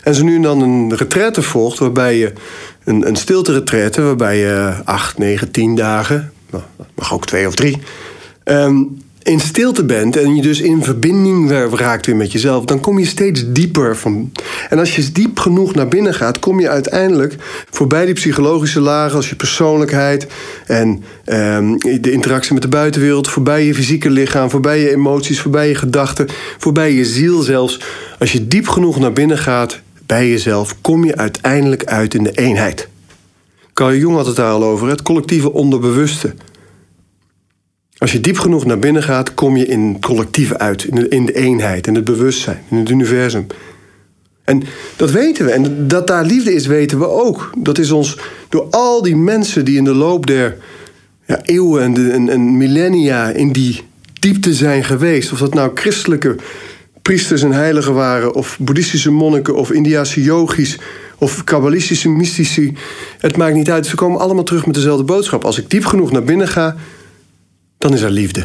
En 0.02 0.14
zo 0.14 0.24
nu 0.24 0.34
en 0.34 0.42
dan 0.42 0.60
een 0.60 0.96
retraite 0.96 1.42
volgt, 1.42 1.78
waarbij 1.78 2.18
je 2.18 2.32
een, 2.84 3.06
een 3.06 3.16
stilte 3.16 3.52
retraite, 3.52 4.02
waarbij 4.02 4.38
je 4.38 4.74
acht, 4.84 5.18
negen, 5.18 5.50
tien 5.50 5.74
dagen, 5.74 6.32
nou, 6.50 6.64
mag 6.94 7.12
ook 7.12 7.26
twee 7.26 7.46
of 7.46 7.54
drie, 7.54 7.78
um, 8.44 8.98
in 9.26 9.40
stilte 9.40 9.84
bent 9.84 10.16
en 10.16 10.34
je 10.34 10.42
dus 10.42 10.60
in 10.60 10.84
verbinding 10.84 11.50
raakt 11.74 12.06
weer 12.06 12.16
met 12.16 12.32
jezelf, 12.32 12.64
dan 12.64 12.80
kom 12.80 12.98
je 12.98 13.06
steeds 13.06 13.44
dieper 13.46 13.96
van. 13.96 14.32
En 14.68 14.78
als 14.78 14.96
je 14.96 15.12
diep 15.12 15.38
genoeg 15.38 15.74
naar 15.74 15.88
binnen 15.88 16.14
gaat, 16.14 16.38
kom 16.38 16.60
je 16.60 16.68
uiteindelijk 16.68 17.34
voorbij 17.70 18.04
die 18.04 18.14
psychologische 18.14 18.80
lagen 18.80 19.16
als 19.16 19.28
je 19.28 19.36
persoonlijkheid 19.36 20.26
en 20.66 21.04
ehm, 21.24 21.76
de 22.00 22.12
interactie 22.12 22.52
met 22.52 22.62
de 22.62 22.68
buitenwereld, 22.68 23.28
voorbij 23.28 23.64
je 23.64 23.74
fysieke 23.74 24.10
lichaam, 24.10 24.50
voorbij 24.50 24.80
je 24.80 24.90
emoties, 24.90 25.40
voorbij 25.40 25.68
je 25.68 25.74
gedachten, 25.74 26.26
voorbij 26.58 26.92
je 26.92 27.04
ziel 27.04 27.40
zelfs. 27.40 27.80
Als 28.18 28.32
je 28.32 28.46
diep 28.46 28.68
genoeg 28.68 28.98
naar 28.98 29.12
binnen 29.12 29.38
gaat 29.38 29.80
bij 30.06 30.28
jezelf, 30.28 30.80
kom 30.80 31.04
je 31.04 31.16
uiteindelijk 31.16 31.84
uit 31.84 32.14
in 32.14 32.22
de 32.22 32.32
eenheid. 32.32 32.88
Carl 33.72 33.94
Jung 33.94 34.14
had 34.14 34.26
het 34.26 34.36
daar 34.36 34.52
al 34.52 34.64
over, 34.64 34.88
het 34.88 35.02
collectieve 35.02 35.52
onderbewuste. 35.52 36.34
Als 37.98 38.12
je 38.12 38.20
diep 38.20 38.38
genoeg 38.38 38.64
naar 38.64 38.78
binnen 38.78 39.02
gaat, 39.02 39.34
kom 39.34 39.56
je 39.56 39.66
in 39.66 39.80
het 39.80 40.04
collectief 40.04 40.52
uit, 40.52 40.84
in 40.84 41.26
de, 41.26 41.32
eenheid, 41.32 41.86
in 41.86 41.94
het 41.94 42.04
bewustzijn, 42.04 42.62
in 42.70 42.76
het 42.76 42.88
universum. 42.88 43.46
En 44.44 44.62
dat 44.96 45.10
weten 45.10 45.44
we. 45.44 45.50
En 45.50 45.88
dat 45.88 46.06
daar 46.06 46.24
liefde 46.24 46.54
is, 46.54 46.66
weten 46.66 46.98
we 46.98 47.08
ook. 47.08 47.50
Dat 47.58 47.78
is 47.78 47.90
ons 47.90 48.18
door 48.48 48.66
al 48.70 49.02
die 49.02 49.16
mensen 49.16 49.64
die 49.64 49.76
in 49.76 49.84
de 49.84 49.94
loop 49.94 50.26
der 50.26 50.56
ja, 51.26 51.40
eeuwen 51.42 52.10
en, 52.12 52.28
en 52.28 52.56
millennia 52.56 53.28
in 53.28 53.52
die 53.52 53.82
diepte 54.20 54.54
zijn 54.54 54.84
geweest. 54.84 55.32
Of 55.32 55.38
dat 55.38 55.54
nou 55.54 55.70
christelijke 55.74 56.36
priesters 57.02 57.42
en 57.42 57.52
heiligen 57.52 57.94
waren, 57.94 58.34
of 58.34 58.58
boeddhistische 58.60 59.10
monniken, 59.10 59.54
of 59.54 59.70
Indiase 59.70 60.22
yogis, 60.22 60.78
of 61.18 61.44
kabbalistische 61.44 62.08
mystici. 62.08 62.76
Het 63.18 63.36
maakt 63.36 63.54
niet 63.54 63.70
uit. 63.70 63.86
Ze 63.86 63.96
komen 63.96 64.20
allemaal 64.20 64.44
terug 64.44 64.66
met 64.66 64.74
dezelfde 64.74 65.04
boodschap. 65.04 65.44
Als 65.44 65.58
ik 65.58 65.70
diep 65.70 65.84
genoeg 65.84 66.12
naar 66.12 66.24
binnen 66.24 66.48
ga, 66.48 66.76
dan 67.78 67.92
is 67.92 68.02
er 68.02 68.10
liefde. 68.10 68.40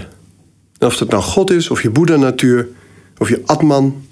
En 0.78 0.88
of 0.88 1.00
het 1.00 1.10
nou 1.10 1.24
God 1.24 1.52
is, 1.52 1.70
of 1.70 1.82
je 1.82 1.90
Boeddha-natuur, 1.90 2.68
of 3.18 3.30
je 3.30 3.42
Atman. 3.46 4.06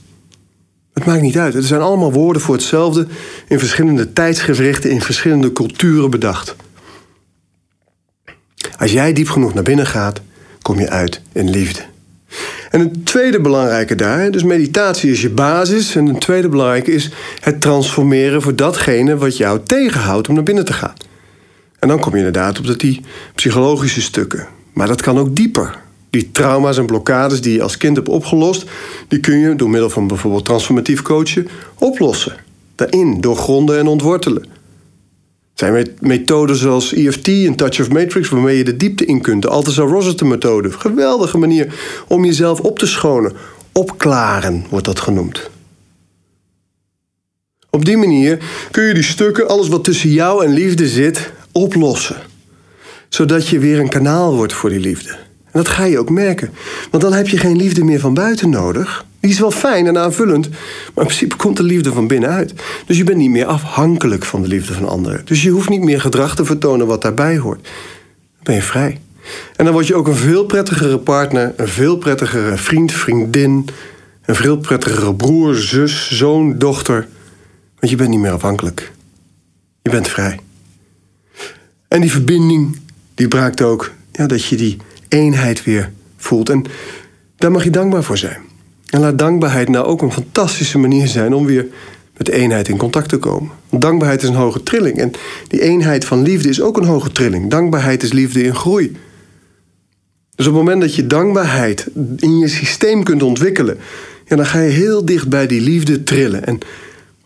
Het 0.94 1.06
maakt 1.06 1.22
niet 1.22 1.38
uit. 1.38 1.54
Het 1.54 1.66
zijn 1.66 1.82
allemaal 1.82 2.12
woorden 2.12 2.42
voor 2.42 2.56
hetzelfde 2.56 3.08
in 3.48 3.60
verschillende 3.60 4.14
tijdsgewrichten, 4.14 4.90
in 4.90 5.02
verschillende 5.02 5.54
culturen 5.54 6.10
bedacht. 6.10 6.56
Als 8.78 8.92
jij 8.92 9.14
diep 9.14 9.30
genoeg 9.30 9.54
naar 9.54 9.64
binnen 9.64 9.86
gaat, 9.86 10.22
kom 10.62 10.80
je 10.80 10.90
uit 10.90 11.22
in 11.32 11.50
liefde. 11.50 11.82
En 12.70 12.80
een 12.80 13.04
tweede 13.04 13.42
belangrijke 13.42 13.96
daar, 13.96 14.32
dus 14.32 14.44
meditatie 14.44 15.12
is 15.12 15.22
je 15.22 15.30
basis. 15.30 15.96
En 15.96 16.08
een 16.08 16.20
tweede 16.20 16.50
belangrijke 16.50 16.92
is 16.92 17.12
het 17.40 17.62
transformeren 17.62 18.42
voor 18.42 18.56
datgene 18.56 19.18
wat 19.18 19.38
jou 19.38 19.60
tegenhoudt 19.64 20.28
om 20.28 20.36
naar 20.36 20.44
binnen 20.44 20.66
te 20.66 20.74
gaan. 20.74 20.94
En 21.80 21.88
dan 21.88 22.00
kom 22.00 22.12
je 22.12 22.18
inderdaad 22.18 22.60
op 22.60 22.68
dat 22.68 22.80
die 22.80 23.02
psychologische 23.36 24.02
stukken. 24.02 24.48
Maar 24.74 24.88
dat 24.88 25.02
kan 25.02 25.18
ook 25.18 25.36
dieper. 25.36 25.80
Die 26.10 26.32
trauma's 26.32 26.78
en 26.78 26.86
blokkades 26.86 27.42
die 27.42 27.54
je 27.54 27.62
als 27.62 27.78
kind 27.78 27.96
hebt 27.96 28.10
opgelost, 28.10 28.66
die 29.08 29.20
kun 29.20 29.38
je 29.38 29.56
door 29.56 29.70
middel 29.70 29.90
van 29.90 30.08
bijvoorbeeld 30.08 30.46
transformatief 30.46 31.02
coachen 31.02 31.48
oplossen. 31.76 32.36
Daarin, 32.76 33.22
doorgronden 33.22 33.80
en 33.80 33.88
ontwortelen. 33.88 34.44
Er 34.44 35.68
zijn 35.68 35.88
methoden 36.00 36.56
zoals 36.56 36.94
EFT 36.94 37.28
en 37.28 37.56
Touch 37.56 37.80
of 37.80 37.90
Matrix 37.90 38.30
waarmee 38.30 38.58
je 38.58 38.64
de 38.64 38.78
diepte 38.78 39.06
in 39.06 39.22
kunt. 39.22 39.42
De 39.42 39.50
Althusser-Rossiter-methode. 39.50 40.72
Geweldige 40.72 41.38
manier 41.38 41.74
om 42.08 42.26
jezelf 42.26 42.60
op 42.60 42.80
te 42.80 42.88
schonen. 42.88 43.34
Opklaren 43.72 44.66
wordt 44.70 44.86
dat 44.86 45.00
genoemd. 45.00 45.50
Op 47.70 47.86
die 47.86 47.98
manier 47.98 48.38
kun 48.72 48.84
je 48.84 48.94
die 48.94 49.04
stukken, 49.04 49.48
alles 49.48 49.68
wat 49.68 49.84
tussen 49.84 50.10
jou 50.10 50.46
en 50.46 50.54
liefde 50.54 50.88
zit, 50.88 51.32
oplossen. 51.52 52.16
Zodat 53.10 53.48
je 53.48 53.60
weer 53.60 53.80
een 53.80 53.90
kanaal 53.90 54.36
wordt 54.36 54.54
voor 54.54 54.70
die 54.70 54.80
liefde. 54.80 55.10
En 55.52 55.52
dat 55.52 55.68
ga 55.68 55.84
je 55.84 56.00
ook 56.00 56.10
merken. 56.10 56.50
Want 56.92 57.04
dan 57.04 57.14
heb 57.14 57.28
je 57.28 57.38
geen 57.38 57.58
liefde 57.58 57.84
meer 57.84 58.00
van 58.00 58.14
buiten 58.14 58.50
nodig. 58.50 59.06
Die 59.20 59.32
is 59.32 59.40
wel 59.40 59.52
fijn 59.52 59.88
en 59.88 59.98
aanvullend, 59.98 60.50
maar 60.50 60.58
in 60.96 61.04
principe 61.04 61.36
komt 61.36 61.58
de 61.58 61.64
liefde 61.64 61.94
van 61.94 62.08
binnenuit. 62.08 62.54
Dus 62.86 62.98
je 62.98 63.04
bent 63.04 63.18
niet 63.18 63.30
meer 63.30 63.46
afhankelijk 63.46 64.26
van 64.26 64.42
de 64.42 64.48
liefde 64.48 64.74
van 64.74 64.88
anderen. 64.88 65.22
Dus 65.26 65.44
je 65.44 65.50
hoeft 65.50 65.70
niet 65.70 65.84
meer 65.84 66.02
gedrag 66.02 66.36
te 66.36 66.46
vertonen 66.46 66.88
wat 66.88 67.02
daarbij 67.02 67.38
hoort. 67.38 67.64
Dan 67.64 68.44
ben 68.44 68.56
je 68.56 68.62
vrij. 68.62 69.00
En 69.56 69.66
dan 69.66 69.74
word 69.74 69.88
je 69.88 69.96
ook 69.96 70.08
een 70.08 70.16
veel 70.16 70.46
prettigere 70.46 71.00
partner, 71.00 71.54
een 71.56 71.68
veel 71.68 71.98
prettigere 71.98 72.58
vriend, 72.58 72.92
vriendin, 72.92 73.70
een 74.26 74.36
veel 74.36 74.58
prettigere 74.58 75.16
broer, 75.16 75.56
zus, 75.56 76.18
zoon, 76.18 76.58
dochter. 76.58 77.08
Want 77.80 77.92
je 77.92 77.96
bent 77.96 78.10
niet 78.10 78.20
meer 78.20 78.32
afhankelijk. 78.32 78.92
Je 79.82 79.90
bent 79.90 80.08
vrij. 80.08 80.40
En 81.88 82.02
die 82.02 82.12
verbinding, 82.12 82.80
die 83.20 83.28
braakt 83.28 83.62
ook 83.62 83.92
ja, 84.12 84.28
dat 84.28 84.46
je 84.46 84.56
die 84.56 84.78
eenheid 85.08 85.64
weer 85.64 85.92
voelt. 86.18 86.50
En 86.50 86.66
daar 87.36 87.52
mag 87.52 87.64
je 87.64 87.70
dankbaar 87.70 88.04
voor 88.04 88.18
zijn. 88.18 88.42
En 88.90 89.00
laat 89.00 89.18
dankbaarheid 89.18 89.70
nou 89.70 89.86
ook 89.86 90.02
een 90.02 90.12
fantastische 90.12 90.78
manier 90.78 91.08
zijn 91.08 91.34
om 91.34 91.46
weer 91.46 91.68
met 92.18 92.30
eenheid 92.30 92.68
in 92.68 92.78
contact 92.78 93.10
te 93.10 93.18
komen. 93.18 93.52
Dankbaarheid 93.70 94.24
is 94.24 94.30
een 94.30 94.36
hoge 94.36 94.64
trilling. 94.64 94.98
En 94.98 95.12
die 95.48 95.62
eenheid 95.62 96.06
van 96.06 96.22
liefde 96.22 96.50
is 96.50 96.62
ook 96.62 96.78
een 96.78 96.86
hoge 96.86 97.12
trilling. 97.12 97.50
Dankbaarheid 97.50 98.04
is 98.04 98.12
liefde 98.12 98.44
in 98.44 98.56
groei. 98.56 98.98
Dus 100.36 100.48
op 100.48 100.54
het 100.54 100.64
moment 100.64 100.82
dat 100.82 100.96
je 100.96 101.08
dankbaarheid 101.08 101.88
in 102.18 102.38
je 102.38 102.48
systeem 102.48 103.04
kunt 103.04 103.24
ontwikkelen, 103.24 103.78
ja, 104.26 104.36
dan 104.36 104.46
ga 104.46 104.60
je 104.60 104.72
heel 104.72 105.06
dicht 105.06 105.30
bij 105.30 105.48
die 105.48 105.62
liefde 105.62 106.04
trillen 106.04 106.46
en 106.46 106.60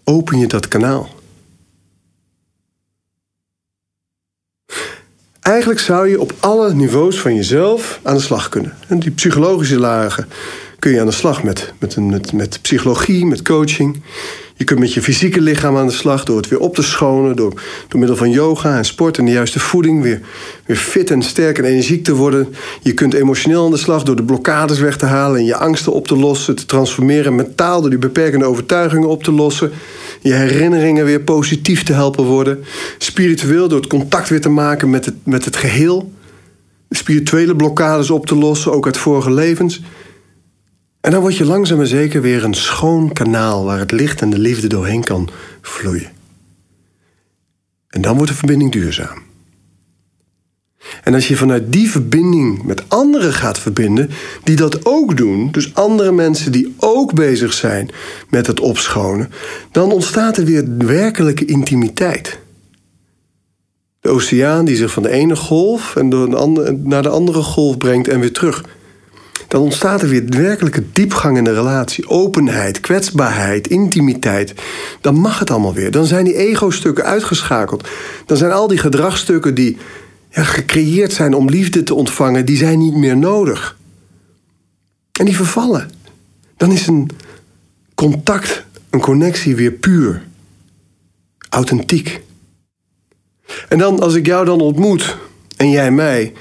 open 0.04 0.40
je 0.40 0.48
dat 0.48 0.68
kanaal. 0.68 1.10
Eigenlijk 5.44 5.80
zou 5.80 6.10
je 6.10 6.22
op 6.22 6.34
alle 6.40 6.74
niveaus 6.74 7.20
van 7.20 7.36
jezelf 7.36 8.00
aan 8.04 8.16
de 8.16 8.22
slag 8.22 8.50
kunnen. 8.50 8.74
En 8.88 9.00
die 9.00 9.12
psychologische 9.12 9.80
lagen 9.80 10.28
kun 10.80 10.92
je 10.92 11.00
aan 11.00 11.06
de 11.06 11.12
slag 11.12 11.44
met, 11.44 11.74
met, 11.80 11.98
met, 11.98 12.34
met 12.34 12.60
psychologie, 12.62 13.26
met 13.26 13.42
coaching. 13.42 14.02
Je 14.56 14.64
kunt 14.64 14.80
met 14.80 14.94
je 14.94 15.02
fysieke 15.02 15.42
lichaam 15.42 15.78
aan 15.78 15.88
de 15.88 15.94
slag 15.94 16.24
door 16.24 16.38
het 16.38 16.48
weer 16.48 16.60
op 16.60 16.76
te 16.76 16.84
schonen. 16.84 17.36
Door, 17.36 17.62
door 17.88 18.00
middel 18.00 18.18
van 18.18 18.30
yoga 18.30 18.78
en 18.78 18.86
sport 18.86 19.18
en 19.18 19.26
de 19.26 19.32
juiste 19.32 19.60
voeding 19.60 20.02
weer, 20.02 20.22
weer 20.66 20.78
fit 20.78 21.12
en 21.12 21.22
sterk 21.22 21.58
en 21.58 21.64
energiek 21.64 22.04
te 22.04 22.16
worden. 22.16 22.56
Je 22.82 22.94
kunt 22.94 23.14
emotioneel 23.14 23.66
aan 23.66 23.72
de 23.72 23.78
slag 23.78 24.04
door 24.04 24.16
de 24.16 24.24
blokkades 24.24 24.80
weg 24.80 24.98
te 24.98 25.06
halen 25.06 25.40
en 25.40 25.46
je 25.46 25.56
angsten 25.56 25.94
op 25.94 26.08
te 26.08 26.18
lossen. 26.18 26.56
Te 26.56 26.66
transformeren 26.66 27.36
mentaal 27.36 27.82
door 27.82 27.90
die 27.90 28.00
beperkende 28.00 28.46
overtuigingen 28.46 29.08
op 29.08 29.24
te 29.24 29.32
lossen. 29.32 29.72
Je 30.24 30.34
herinneringen 30.34 31.06
weer 31.06 31.22
positief 31.22 31.84
te 31.84 31.94
helpen 31.94 32.24
worden. 32.24 32.64
Spiritueel 32.98 33.68
door 33.68 33.80
het 33.80 33.90
contact 33.90 34.30
weer 34.30 34.42
te 34.42 34.50
maken 34.50 34.90
met 34.90 35.06
het, 35.06 35.16
met 35.24 35.46
het 35.46 35.56
geheel. 35.56 36.14
Spirituele 36.90 37.56
blokkades 37.56 38.10
op 38.10 38.26
te 38.26 38.36
lossen, 38.36 38.72
ook 38.72 38.86
uit 38.86 38.98
vorige 38.98 39.32
levens. 39.32 39.82
En 41.02 41.12
dan 41.12 41.22
word 41.22 41.38
je 41.38 41.46
langzaam 41.46 41.80
en 41.80 41.88
zeker 41.88 42.22
weer 42.22 42.44
een 42.44 42.54
schoon 42.54 43.14
kanaal 43.14 43.64
waar 43.64 43.80
het 43.80 43.92
licht 43.92 44.22
en 44.22 44.30
de 44.30 44.38
liefde 44.38 44.68
doorheen 44.68 45.04
kan 45.04 45.30
vloeien. 45.62 46.12
En 47.88 48.02
dan 48.02 48.16
wordt 48.16 48.32
de 48.32 48.38
verbinding 48.38 48.72
duurzaam. 48.72 49.33
En 51.04 51.14
als 51.14 51.28
je 51.28 51.36
vanuit 51.36 51.72
die 51.72 51.90
verbinding 51.90 52.64
met 52.64 52.84
anderen 52.88 53.34
gaat 53.34 53.60
verbinden, 53.60 54.10
die 54.44 54.56
dat 54.56 54.86
ook 54.86 55.18
doen, 55.18 55.52
dus 55.52 55.76
andere 55.76 56.12
mensen 56.12 56.52
die 56.52 56.74
ook 56.78 57.14
bezig 57.14 57.54
zijn 57.54 57.90
met 58.30 58.48
het 58.48 58.60
opschonen, 58.60 59.32
dan 59.72 59.92
ontstaat 59.92 60.38
er 60.38 60.46
weer 60.46 60.78
werkelijke 60.78 61.46
intimiteit. 61.46 62.40
De 64.00 64.10
oceaan 64.10 64.66
die 64.66 64.76
zich 64.76 64.92
van 64.92 65.04
de 65.04 65.10
ene 65.10 65.36
golf 65.36 65.96
en 65.96 66.08
naar 66.84 67.04
de 67.04 67.10
andere 67.10 67.42
golf 67.42 67.78
brengt 67.78 68.08
en 68.08 68.20
weer 68.20 68.34
terug 68.34 68.64
dan 69.54 69.62
ontstaat 69.62 70.02
er 70.02 70.08
weer 70.08 70.24
werkelijke 70.28 70.84
diepgang 70.94 71.38
in 71.38 71.44
de 71.44 71.54
relatie. 71.54 72.10
Openheid, 72.10 72.80
kwetsbaarheid, 72.80 73.68
intimiteit. 73.68 74.54
Dan 75.02 75.16
mag 75.16 75.40
het 75.40 75.52
allemaal 75.52 75.74
weer. 75.74 75.92
Dan 75.92 76.06
zijn 76.06 76.26
die 76.26 76.36
ego-stukken 76.36 77.04
uitgeschakeld. 77.04 77.88
Dan 78.26 78.38
zijn 78.38 78.52
al 78.52 78.68
die 78.68 78.78
gedragstukken 78.78 79.56
die 79.56 79.78
ja, 80.34 80.44
gecreëerd 80.44 81.14
zijn 81.14 81.34
om 81.34 81.50
liefde 81.50 81.84
te 81.84 81.94
ontvangen, 81.94 82.46
die 82.46 82.58
zijn 82.58 82.80
niet 82.80 82.96
meer 82.96 83.18
nodig. 83.18 83.78
En 85.20 85.26
die 85.26 85.36
vervallen. 85.36 85.92
Dan 86.58 86.72
is 86.72 86.88
een 86.88 87.10
contact, 87.96 88.66
een 88.90 89.00
connectie 89.00 89.56
weer 89.56 89.72
puur. 89.72 90.24
Authentiek. 91.50 92.22
En 93.70 93.78
dan, 93.78 94.00
als 94.00 94.16
ik 94.16 94.26
jou 94.26 94.46
dan 94.46 94.62
ontmoet 94.62 95.18
en 95.58 95.70
jij 95.70 95.92
mij, 95.92 96.34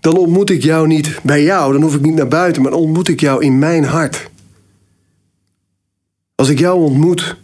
dan 0.00 0.16
ontmoet 0.16 0.50
ik 0.50 0.62
jou 0.62 0.86
niet 0.86 1.20
bij 1.22 1.42
jou, 1.42 1.72
dan 1.72 1.82
hoef 1.82 1.94
ik 1.94 2.00
niet 2.00 2.14
naar 2.14 2.28
buiten, 2.28 2.62
maar 2.62 2.70
dan 2.70 2.80
ontmoet 2.80 3.08
ik 3.08 3.20
jou 3.20 3.44
in 3.44 3.58
mijn 3.58 3.84
hart. 3.84 4.30
Als 6.34 6.48
ik 6.48 6.58
jou 6.58 6.80
ontmoet, 6.80 7.36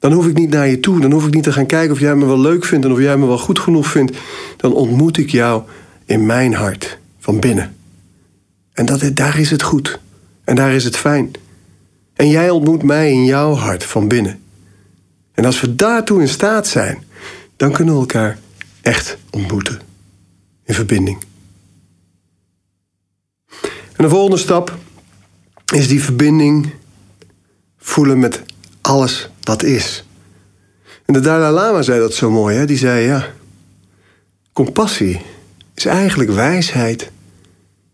dan 0.00 0.12
hoef 0.12 0.26
ik 0.26 0.34
niet 0.34 0.50
naar 0.50 0.68
je 0.68 0.80
toe, 0.80 1.00
dan 1.00 1.12
hoef 1.12 1.26
ik 1.26 1.34
niet 1.34 1.42
te 1.42 1.52
gaan 1.52 1.66
kijken 1.66 1.92
of 1.92 2.00
jij 2.00 2.16
me 2.16 2.26
wel 2.26 2.40
leuk 2.40 2.64
vindt 2.64 2.84
en 2.84 2.92
of 2.92 2.98
jij 2.98 3.16
me 3.16 3.26
wel 3.26 3.38
goed 3.38 3.58
genoeg 3.58 3.86
vindt. 3.86 4.18
Dan 4.56 4.72
ontmoet 4.72 5.16
ik 5.16 5.30
jou 5.30 5.62
in 6.04 6.26
mijn 6.26 6.54
hart, 6.54 6.98
van 7.18 7.40
binnen. 7.40 7.76
En 8.72 8.86
dat, 8.86 9.10
daar 9.14 9.38
is 9.38 9.50
het 9.50 9.62
goed. 9.62 10.00
En 10.44 10.54
daar 10.54 10.72
is 10.72 10.84
het 10.84 10.96
fijn. 10.96 11.30
En 12.14 12.28
jij 12.28 12.50
ontmoet 12.50 12.82
mij 12.82 13.10
in 13.10 13.24
jouw 13.24 13.54
hart, 13.54 13.84
van 13.84 14.08
binnen. 14.08 14.42
En 15.32 15.44
als 15.44 15.60
we 15.60 15.74
daartoe 15.74 16.20
in 16.20 16.28
staat 16.28 16.66
zijn, 16.66 17.04
dan 17.56 17.72
kunnen 17.72 17.94
we 17.94 18.00
elkaar 18.00 18.38
echt 18.80 19.18
ontmoeten. 19.30 19.80
In 20.64 20.74
verbinding. 20.74 21.18
En 23.96 24.06
de 24.06 24.08
volgende 24.08 24.36
stap 24.36 24.78
is 25.74 25.88
die 25.88 26.02
verbinding 26.02 26.70
voelen 27.78 28.18
met 28.18 28.42
alles 28.80 29.29
wat 29.42 29.62
is. 29.62 30.04
En 31.04 31.12
de 31.12 31.20
Dalai 31.20 31.52
Lama 31.52 31.82
zei 31.82 32.00
dat 32.00 32.14
zo 32.14 32.30
mooi. 32.30 32.56
Hè? 32.56 32.66
Die 32.66 32.78
zei 32.78 33.06
ja, 33.06 33.26
compassie 34.52 35.20
is 35.74 35.84
eigenlijk 35.84 36.30
wijsheid 36.30 37.10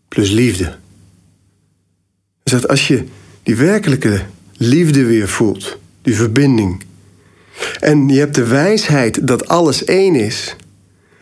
plus 0.07 0.29
liefde. 0.29 0.63
Hij 0.63 0.75
zegt 2.43 2.67
als 2.67 2.87
je 2.87 3.03
die 3.43 3.55
werkelijke 3.55 4.21
liefde 4.57 5.05
weer 5.05 5.27
voelt, 5.27 5.77
die 6.01 6.15
verbinding, 6.15 6.85
en 7.79 8.07
je 8.09 8.19
hebt 8.19 8.35
de 8.35 8.45
wijsheid 8.45 9.27
dat 9.27 9.47
alles 9.47 9.83
één 9.83 10.15
is, 10.15 10.55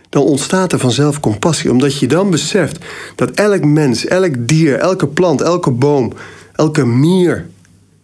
dan 0.10 0.24
ontstaat 0.24 0.72
er 0.72 0.80
vanzelf 0.80 1.20
compassie. 1.20 1.72
Omdat 1.72 2.00
je 2.00 2.08
dan 2.08 2.30
beseft 2.30 2.78
dat 3.16 3.32
elk 3.32 3.66
mens, 3.66 4.06
elk 4.06 4.48
dier, 4.48 4.78
elke 4.78 5.08
plant, 5.08 5.42
elke 5.42 5.72
boom, 5.72 6.14
elke 6.54 6.86
mier, 6.86 7.48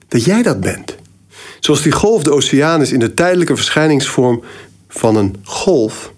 dat 0.08 0.24
jij 0.24 0.42
dat 0.42 0.60
bent. 0.60 0.96
Zoals 1.62 1.82
die 1.82 1.92
golf 1.92 2.24
de 2.24 2.34
oceaan 2.34 2.82
is 2.82 2.92
in 2.92 3.00
de 3.00 3.14
tijdelijke 3.14 3.56
verschijningsvorm 3.56 4.44
van 4.88 5.16
een 5.16 5.36
golf, 5.44 6.14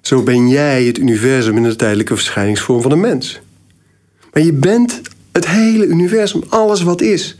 zo 0.00 0.22
ben 0.22 0.48
jij 0.48 0.84
het 0.84 0.98
universum 0.98 1.56
in 1.56 1.62
de 1.62 1.76
tijdelijke 1.76 2.14
verschijningsvorm 2.14 2.82
van 2.82 2.90
een 2.90 3.00
mens. 3.00 3.40
Maar 4.32 4.42
je 4.42 4.52
bent 4.52 5.00
het 5.32 5.46
hele 5.46 5.86
universum, 5.86 6.42
alles 6.48 6.82
wat 6.82 7.00
is. 7.00 7.36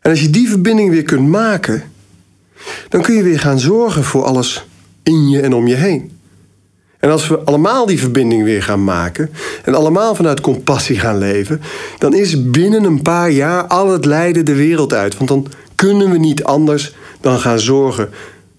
En 0.00 0.10
als 0.10 0.20
je 0.20 0.30
die 0.30 0.48
verbinding 0.48 0.90
weer 0.90 1.02
kunt 1.02 1.28
maken, 1.28 1.82
dan 2.88 3.02
kun 3.02 3.14
je 3.14 3.22
weer 3.22 3.40
gaan 3.40 3.60
zorgen 3.60 4.04
voor 4.04 4.24
alles 4.24 4.66
in 5.02 5.28
je 5.28 5.40
en 5.40 5.52
om 5.52 5.66
je 5.66 5.74
heen. 5.74 6.13
En 7.04 7.10
als 7.10 7.28
we 7.28 7.38
allemaal 7.38 7.86
die 7.86 8.00
verbinding 8.00 8.44
weer 8.44 8.62
gaan 8.62 8.84
maken 8.84 9.30
en 9.64 9.74
allemaal 9.74 10.14
vanuit 10.14 10.40
compassie 10.40 10.98
gaan 10.98 11.18
leven, 11.18 11.60
dan 11.98 12.14
is 12.14 12.50
binnen 12.50 12.84
een 12.84 13.02
paar 13.02 13.30
jaar 13.30 13.66
al 13.66 13.92
het 13.92 14.04
lijden 14.04 14.44
de 14.44 14.54
wereld 14.54 14.92
uit. 14.92 15.16
Want 15.16 15.28
dan 15.28 15.46
kunnen 15.74 16.10
we 16.10 16.18
niet 16.18 16.44
anders 16.44 16.94
dan 17.20 17.38
gaan 17.38 17.58
zorgen 17.58 18.08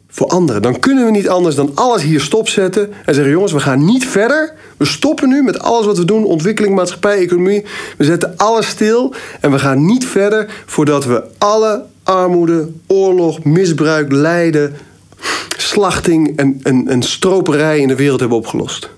voor 0.10 0.28
anderen. 0.28 0.62
Dan 0.62 0.80
kunnen 0.80 1.06
we 1.06 1.12
niet 1.12 1.30
anders 1.30 1.56
dan 1.56 1.72
alles 1.76 2.02
hier 2.02 2.22
stopzetten 2.22 2.94
en 3.06 3.14
zeggen: 3.14 3.34
jongens, 3.34 3.52
we 3.52 3.60
gaan 3.60 3.86
niet 3.86 4.08
verder. 4.08 4.54
We 4.78 4.86
stoppen 4.86 5.30
nu 5.30 5.44
met 5.44 5.60
alles 5.60 5.86
wat 5.86 5.98
we 5.98 6.06
doen: 6.06 6.26
ontwikkeling, 6.26 6.76
maatschappij, 6.76 7.18
economie. 7.18 7.66
We 7.98 8.04
zetten 8.04 8.34
alles 8.38 8.68
stil 8.68 9.14
en 9.42 9.52
we 9.52 9.60
gaan 9.60 9.86
niet 9.86 10.06
verder 10.06 10.64
voordat 10.66 11.06
we 11.06 11.24
alle 11.38 11.84
armoede, 12.04 12.70
oorlog, 12.88 13.44
misbruik, 13.44 14.12
lijden, 14.12 14.76
slachting 15.66 16.38
en, 16.38 16.88
en, 16.88 17.04
stroperij 17.04 17.80
in 17.80 17.88
de 17.88 17.96
wereld 17.96 18.20
hebben 18.20 18.38
opgelost. 18.38 18.90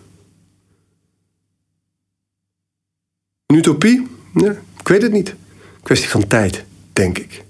Een 3.45 3.55
utopie? 3.55 4.07
Ja, 4.33 4.51
ik 4.79 4.87
weet 4.87 5.01
het 5.01 5.11
niet. 5.11 5.35
Kwestie 5.83 6.09
van 6.09 6.27
tijd, 6.27 6.63
denk 6.93 7.17
ik. 7.17 7.43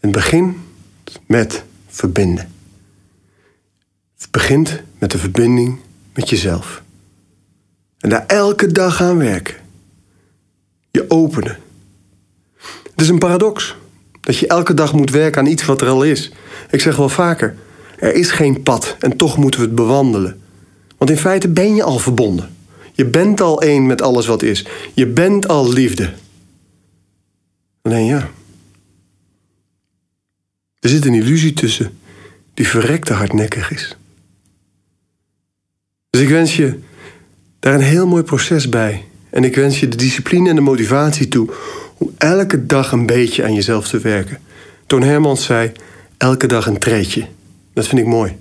Het 0.00 0.12
begint 0.12 0.56
met 1.26 1.64
verbinden. 1.86 2.52
Het 4.18 4.30
begint 4.30 4.82
met 4.98 5.10
de 5.10 5.18
verbinding 5.18 5.78
met 6.14 6.28
jezelf. 6.30 6.82
En 7.98 8.08
daar 8.08 8.26
elke 8.26 8.72
dag 8.72 9.02
aan 9.02 9.18
werken. 9.18 9.56
Je 10.90 11.10
openen. 11.10 11.58
Het 12.90 13.00
is 13.00 13.08
een 13.08 13.18
paradox. 13.18 13.76
Dat 14.20 14.38
je 14.38 14.46
elke 14.46 14.74
dag 14.74 14.92
moet 14.92 15.10
werken 15.10 15.40
aan 15.40 15.46
iets 15.46 15.64
wat 15.64 15.80
er 15.80 15.88
al 15.88 16.04
is. 16.04 16.32
Ik 16.70 16.80
zeg 16.80 16.96
wel 16.96 17.08
vaker: 17.08 17.56
er 17.98 18.14
is 18.14 18.30
geen 18.30 18.62
pad 18.62 18.96
en 19.00 19.16
toch 19.16 19.36
moeten 19.36 19.60
we 19.60 19.66
het 19.66 19.74
bewandelen. 19.74 20.40
Want 20.98 21.10
in 21.10 21.16
feite 21.16 21.48
ben 21.48 21.74
je 21.74 21.82
al 21.82 21.98
verbonden. 21.98 22.56
Je 22.92 23.04
bent 23.04 23.40
al 23.40 23.62
één 23.62 23.86
met 23.86 24.02
alles 24.02 24.26
wat 24.26 24.42
is. 24.42 24.66
Je 24.94 25.06
bent 25.06 25.48
al 25.48 25.72
liefde. 25.72 26.12
Alleen 27.82 28.04
ja. 28.04 28.30
Er 30.80 30.88
zit 30.88 31.04
een 31.04 31.14
illusie 31.14 31.52
tussen 31.52 31.98
die 32.54 32.68
verrekte 32.68 33.12
hardnekkig 33.12 33.70
is. 33.70 33.96
Dus 36.10 36.20
ik 36.20 36.28
wens 36.28 36.56
je 36.56 36.78
daar 37.58 37.74
een 37.74 37.80
heel 37.80 38.06
mooi 38.06 38.22
proces 38.22 38.68
bij. 38.68 39.04
En 39.30 39.44
ik 39.44 39.54
wens 39.54 39.80
je 39.80 39.88
de 39.88 39.96
discipline 39.96 40.48
en 40.48 40.54
de 40.54 40.60
motivatie 40.60 41.28
toe 41.28 41.50
om 41.98 42.10
elke 42.16 42.66
dag 42.66 42.92
een 42.92 43.06
beetje 43.06 43.44
aan 43.44 43.54
jezelf 43.54 43.88
te 43.88 43.98
werken. 43.98 44.38
Toon 44.86 45.02
Hermans 45.02 45.44
zei: 45.44 45.72
elke 46.16 46.46
dag 46.46 46.66
een 46.66 46.78
treetje. 46.78 47.26
Dat 47.76 47.86
vind 47.86 48.00
ik 48.00 48.06
mooi. 48.06 48.36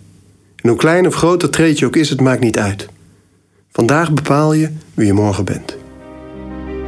En 0.56 0.70
hoe 0.70 0.78
klein 0.78 1.08
of 1.08 1.16
groot 1.16 1.42
dat 1.42 1.52
treetje 1.52 1.86
ook 1.86 1.96
is, 1.96 2.10
het 2.10 2.22
maakt 2.22 2.42
niet 2.42 2.60
uit. 2.60 2.88
Vandaag 3.72 4.14
bepaal 4.14 4.54
je 4.54 4.70
wie 4.94 5.06
je 5.06 5.14
morgen 5.14 5.46
bent. 5.46 5.78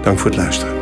Dank 0.03 0.19
voor 0.19 0.29
het 0.29 0.39
luisteren. 0.39 0.76